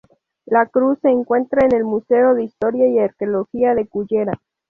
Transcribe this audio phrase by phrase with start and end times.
[0.47, 4.33] La cruz se encuentra en el Museo de Historia y Arqueología de Cullera.